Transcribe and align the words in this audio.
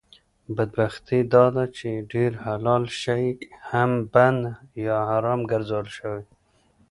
بدبختي 0.55 1.19
داده 1.33 1.65
چې 1.77 1.89
ډېر 2.13 2.31
حلال 2.45 2.83
شی 3.01 3.25
هم 3.69 3.91
بند 4.13 4.43
یا 4.85 4.97
حرام 5.09 5.41
ګرځول 5.51 5.87
شوي 5.97 6.23